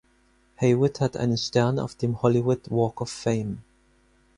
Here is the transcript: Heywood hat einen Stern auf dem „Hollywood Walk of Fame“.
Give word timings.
Heywood 0.55 0.99
hat 0.99 1.15
einen 1.15 1.37
Stern 1.37 1.77
auf 1.77 1.93
dem 1.93 2.23
„Hollywood 2.23 2.71
Walk 2.71 3.01
of 3.01 3.11
Fame“. 3.11 3.59